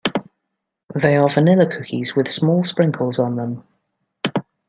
They 0.95 1.15
are 1.15 1.29
vanilla 1.29 1.67
cookies 1.67 2.15
with 2.15 2.27
small 2.27 2.63
sprinkles 2.63 3.19
on 3.19 3.35
them. 3.35 3.63